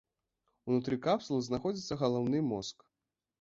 Унутры 0.71 0.97
капсулы 1.07 1.41
знаходзіцца 1.49 1.99
галаўны 2.01 2.41
мозг. 2.49 2.89